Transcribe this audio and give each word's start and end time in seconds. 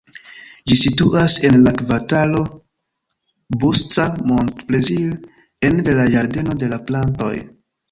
Ĝi 0.71 0.77
situas 0.83 1.35
en 1.49 1.57
la 1.65 1.73
kvartalo 1.81 2.41
Busca-Montplaisir, 3.65 5.15
ene 5.71 5.89
de 5.91 5.97
la 6.03 6.09
Ĝardeno 6.17 6.59
de 6.65 6.75
la 6.75 6.83
Plantoj. 6.91 7.33